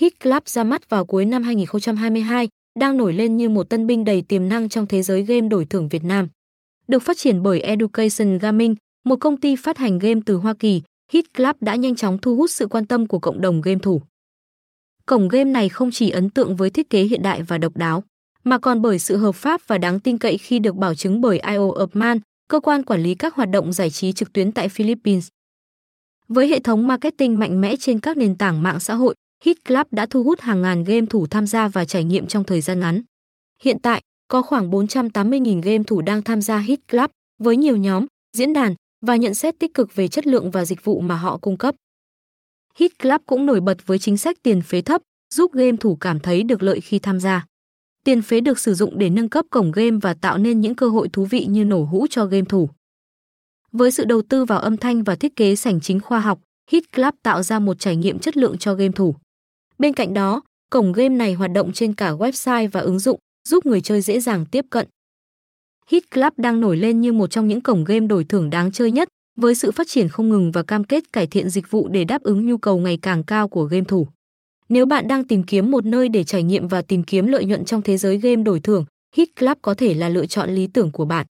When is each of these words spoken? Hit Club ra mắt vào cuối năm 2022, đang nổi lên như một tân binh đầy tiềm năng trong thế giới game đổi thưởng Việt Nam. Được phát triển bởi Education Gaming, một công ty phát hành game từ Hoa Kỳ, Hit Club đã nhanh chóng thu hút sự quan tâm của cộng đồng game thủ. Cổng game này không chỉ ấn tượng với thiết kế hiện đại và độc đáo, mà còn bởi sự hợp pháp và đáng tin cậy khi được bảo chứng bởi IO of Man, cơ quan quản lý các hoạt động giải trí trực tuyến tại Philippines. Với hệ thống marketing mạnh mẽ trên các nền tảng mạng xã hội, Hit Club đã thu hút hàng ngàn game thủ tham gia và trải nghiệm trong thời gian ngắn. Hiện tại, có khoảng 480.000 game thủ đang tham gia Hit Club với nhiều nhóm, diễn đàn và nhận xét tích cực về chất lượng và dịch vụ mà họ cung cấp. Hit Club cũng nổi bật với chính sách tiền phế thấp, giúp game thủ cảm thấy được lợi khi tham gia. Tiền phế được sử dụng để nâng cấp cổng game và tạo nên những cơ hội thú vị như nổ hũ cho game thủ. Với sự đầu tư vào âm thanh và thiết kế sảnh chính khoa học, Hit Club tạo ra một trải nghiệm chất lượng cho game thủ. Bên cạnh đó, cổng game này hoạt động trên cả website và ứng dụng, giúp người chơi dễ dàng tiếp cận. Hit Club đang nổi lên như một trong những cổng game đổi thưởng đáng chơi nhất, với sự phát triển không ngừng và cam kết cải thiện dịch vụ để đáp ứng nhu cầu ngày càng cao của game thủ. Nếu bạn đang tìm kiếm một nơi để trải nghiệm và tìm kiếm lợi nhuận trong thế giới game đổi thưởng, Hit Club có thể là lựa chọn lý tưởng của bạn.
Hit 0.00 0.20
Club 0.20 0.42
ra 0.46 0.64
mắt 0.64 0.90
vào 0.90 1.04
cuối 1.04 1.24
năm 1.24 1.42
2022, 1.42 2.48
đang 2.78 2.96
nổi 2.96 3.12
lên 3.12 3.36
như 3.36 3.48
một 3.48 3.68
tân 3.68 3.86
binh 3.86 4.04
đầy 4.04 4.22
tiềm 4.22 4.48
năng 4.48 4.68
trong 4.68 4.86
thế 4.86 5.02
giới 5.02 5.22
game 5.22 5.48
đổi 5.48 5.64
thưởng 5.64 5.88
Việt 5.88 6.04
Nam. 6.04 6.28
Được 6.88 6.98
phát 7.02 7.18
triển 7.18 7.42
bởi 7.42 7.60
Education 7.60 8.38
Gaming, 8.38 8.74
một 9.04 9.16
công 9.16 9.36
ty 9.36 9.56
phát 9.56 9.78
hành 9.78 9.98
game 9.98 10.20
từ 10.26 10.36
Hoa 10.36 10.54
Kỳ, 10.54 10.82
Hit 11.12 11.34
Club 11.34 11.56
đã 11.60 11.74
nhanh 11.74 11.96
chóng 11.96 12.18
thu 12.18 12.36
hút 12.36 12.50
sự 12.50 12.66
quan 12.66 12.86
tâm 12.86 13.06
của 13.06 13.18
cộng 13.18 13.40
đồng 13.40 13.60
game 13.60 13.78
thủ. 13.82 14.02
Cổng 15.06 15.28
game 15.28 15.50
này 15.50 15.68
không 15.68 15.90
chỉ 15.90 16.10
ấn 16.10 16.30
tượng 16.30 16.56
với 16.56 16.70
thiết 16.70 16.90
kế 16.90 17.02
hiện 17.02 17.22
đại 17.22 17.42
và 17.42 17.58
độc 17.58 17.76
đáo, 17.76 18.04
mà 18.44 18.58
còn 18.58 18.82
bởi 18.82 18.98
sự 18.98 19.16
hợp 19.16 19.34
pháp 19.34 19.60
và 19.66 19.78
đáng 19.78 20.00
tin 20.00 20.18
cậy 20.18 20.38
khi 20.38 20.58
được 20.58 20.76
bảo 20.76 20.94
chứng 20.94 21.20
bởi 21.20 21.38
IO 21.38 21.72
of 21.72 21.88
Man, 21.92 22.18
cơ 22.48 22.60
quan 22.60 22.82
quản 22.82 23.02
lý 23.02 23.14
các 23.14 23.34
hoạt 23.34 23.50
động 23.50 23.72
giải 23.72 23.90
trí 23.90 24.12
trực 24.12 24.32
tuyến 24.32 24.52
tại 24.52 24.68
Philippines. 24.68 25.28
Với 26.28 26.48
hệ 26.48 26.60
thống 26.60 26.86
marketing 26.86 27.38
mạnh 27.38 27.60
mẽ 27.60 27.76
trên 27.76 28.00
các 28.00 28.16
nền 28.16 28.36
tảng 28.36 28.62
mạng 28.62 28.80
xã 28.80 28.94
hội, 28.94 29.14
Hit 29.44 29.64
Club 29.64 29.86
đã 29.90 30.06
thu 30.06 30.22
hút 30.22 30.40
hàng 30.40 30.62
ngàn 30.62 30.84
game 30.84 31.06
thủ 31.06 31.26
tham 31.26 31.46
gia 31.46 31.68
và 31.68 31.84
trải 31.84 32.04
nghiệm 32.04 32.26
trong 32.26 32.44
thời 32.44 32.60
gian 32.60 32.80
ngắn. 32.80 33.02
Hiện 33.62 33.78
tại, 33.82 34.02
có 34.28 34.42
khoảng 34.42 34.70
480.000 34.70 35.62
game 35.62 35.82
thủ 35.86 36.00
đang 36.00 36.22
tham 36.22 36.42
gia 36.42 36.58
Hit 36.58 36.80
Club 36.88 37.10
với 37.38 37.56
nhiều 37.56 37.76
nhóm, 37.76 38.06
diễn 38.36 38.52
đàn 38.52 38.74
và 39.06 39.16
nhận 39.16 39.34
xét 39.34 39.58
tích 39.58 39.74
cực 39.74 39.94
về 39.94 40.08
chất 40.08 40.26
lượng 40.26 40.50
và 40.50 40.64
dịch 40.64 40.84
vụ 40.84 41.00
mà 41.00 41.16
họ 41.16 41.36
cung 41.36 41.56
cấp. 41.56 41.74
Hit 42.74 42.98
Club 42.98 43.20
cũng 43.26 43.46
nổi 43.46 43.60
bật 43.60 43.86
với 43.86 43.98
chính 43.98 44.16
sách 44.16 44.36
tiền 44.42 44.62
phế 44.62 44.82
thấp, 44.82 45.02
giúp 45.34 45.52
game 45.52 45.76
thủ 45.76 45.96
cảm 46.00 46.20
thấy 46.20 46.42
được 46.42 46.62
lợi 46.62 46.80
khi 46.80 46.98
tham 46.98 47.20
gia. 47.20 47.46
Tiền 48.04 48.22
phế 48.22 48.40
được 48.40 48.58
sử 48.58 48.74
dụng 48.74 48.98
để 48.98 49.10
nâng 49.10 49.28
cấp 49.28 49.44
cổng 49.50 49.72
game 49.72 49.96
và 50.02 50.14
tạo 50.14 50.38
nên 50.38 50.60
những 50.60 50.74
cơ 50.74 50.88
hội 50.88 51.08
thú 51.08 51.24
vị 51.24 51.46
như 51.46 51.64
nổ 51.64 51.84
hũ 51.84 52.06
cho 52.10 52.26
game 52.26 52.44
thủ. 52.48 52.68
Với 53.72 53.90
sự 53.90 54.04
đầu 54.04 54.22
tư 54.22 54.44
vào 54.44 54.58
âm 54.58 54.76
thanh 54.76 55.02
và 55.02 55.14
thiết 55.14 55.36
kế 55.36 55.56
sảnh 55.56 55.80
chính 55.80 56.00
khoa 56.00 56.20
học, 56.20 56.40
Hit 56.70 56.92
Club 56.92 57.14
tạo 57.22 57.42
ra 57.42 57.58
một 57.58 57.78
trải 57.78 57.96
nghiệm 57.96 58.18
chất 58.18 58.36
lượng 58.36 58.58
cho 58.58 58.74
game 58.74 58.92
thủ. 58.92 59.14
Bên 59.80 59.92
cạnh 59.92 60.14
đó, 60.14 60.42
cổng 60.70 60.92
game 60.92 61.08
này 61.08 61.34
hoạt 61.34 61.52
động 61.52 61.72
trên 61.72 61.94
cả 61.94 62.12
website 62.12 62.68
và 62.72 62.80
ứng 62.80 62.98
dụng, 62.98 63.18
giúp 63.48 63.66
người 63.66 63.80
chơi 63.80 64.00
dễ 64.00 64.20
dàng 64.20 64.46
tiếp 64.46 64.64
cận. 64.70 64.86
Hit 65.86 66.10
Club 66.10 66.32
đang 66.36 66.60
nổi 66.60 66.76
lên 66.76 67.00
như 67.00 67.12
một 67.12 67.30
trong 67.30 67.48
những 67.48 67.60
cổng 67.60 67.84
game 67.84 68.06
đổi 68.06 68.24
thưởng 68.24 68.50
đáng 68.50 68.72
chơi 68.72 68.90
nhất, 68.90 69.08
với 69.36 69.54
sự 69.54 69.70
phát 69.70 69.88
triển 69.88 70.08
không 70.08 70.28
ngừng 70.28 70.52
và 70.52 70.62
cam 70.62 70.84
kết 70.84 71.12
cải 71.12 71.26
thiện 71.26 71.50
dịch 71.50 71.70
vụ 71.70 71.88
để 71.88 72.04
đáp 72.04 72.22
ứng 72.22 72.46
nhu 72.46 72.58
cầu 72.58 72.78
ngày 72.78 72.98
càng 73.02 73.24
cao 73.24 73.48
của 73.48 73.64
game 73.64 73.84
thủ. 73.84 74.08
Nếu 74.68 74.86
bạn 74.86 75.08
đang 75.08 75.24
tìm 75.24 75.42
kiếm 75.42 75.70
một 75.70 75.84
nơi 75.84 76.08
để 76.08 76.24
trải 76.24 76.42
nghiệm 76.42 76.68
và 76.68 76.82
tìm 76.82 77.02
kiếm 77.02 77.26
lợi 77.26 77.44
nhuận 77.44 77.64
trong 77.64 77.82
thế 77.82 77.96
giới 77.96 78.18
game 78.18 78.42
đổi 78.42 78.60
thưởng, 78.60 78.84
Hit 79.16 79.36
Club 79.40 79.58
có 79.62 79.74
thể 79.74 79.94
là 79.94 80.08
lựa 80.08 80.26
chọn 80.26 80.50
lý 80.50 80.66
tưởng 80.66 80.90
của 80.90 81.04
bạn. 81.04 81.26